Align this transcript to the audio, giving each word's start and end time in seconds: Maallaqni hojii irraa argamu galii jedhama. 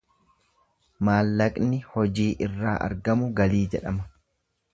Maallaqni 1.09 1.79
hojii 1.91 2.27
irraa 2.47 2.75
argamu 2.87 3.29
galii 3.43 3.63
jedhama. 3.77 4.09